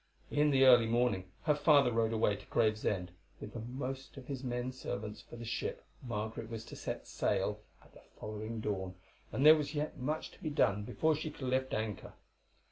[0.31, 4.43] In the early morning her father rode away to Gravesend with the most of his
[4.43, 8.95] men servants for the ship Margaret was to sail at the following dawn
[9.31, 12.13] and there was yet much to be done before she could lift anchor.